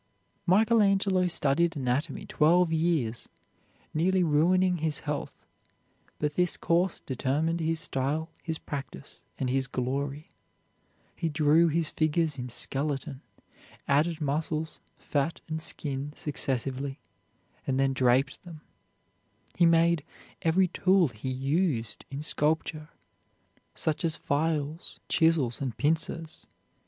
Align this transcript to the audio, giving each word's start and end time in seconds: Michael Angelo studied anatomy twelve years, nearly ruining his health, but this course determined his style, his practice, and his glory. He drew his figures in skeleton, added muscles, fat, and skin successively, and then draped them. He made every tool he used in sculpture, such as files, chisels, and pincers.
Michael 0.47 0.81
Angelo 0.81 1.27
studied 1.27 1.75
anatomy 1.75 2.25
twelve 2.25 2.73
years, 2.73 3.29
nearly 3.93 4.23
ruining 4.23 4.77
his 4.77 5.01
health, 5.01 5.45
but 6.17 6.33
this 6.33 6.57
course 6.57 6.99
determined 7.01 7.59
his 7.59 7.79
style, 7.79 8.31
his 8.41 8.57
practice, 8.57 9.21
and 9.37 9.47
his 9.47 9.67
glory. 9.67 10.31
He 11.15 11.29
drew 11.29 11.67
his 11.67 11.89
figures 11.89 12.39
in 12.39 12.49
skeleton, 12.49 13.21
added 13.87 14.19
muscles, 14.19 14.79
fat, 14.97 15.39
and 15.47 15.61
skin 15.61 16.13
successively, 16.15 16.99
and 17.67 17.79
then 17.79 17.93
draped 17.93 18.41
them. 18.41 18.61
He 19.55 19.67
made 19.67 20.03
every 20.41 20.67
tool 20.69 21.09
he 21.09 21.29
used 21.29 22.05
in 22.09 22.23
sculpture, 22.23 22.89
such 23.75 24.03
as 24.03 24.15
files, 24.15 24.99
chisels, 25.09 25.61
and 25.61 25.77
pincers. 25.77 26.47